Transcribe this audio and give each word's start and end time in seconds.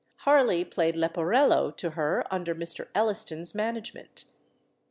Harley 0.21 0.65
played 0.65 0.95
Leporello 0.95 1.69
to 1.77 1.91
her 1.91 2.25
under 2.31 2.55
Mr. 2.55 2.87
Elliston's 2.95 3.53
management. 3.53 4.25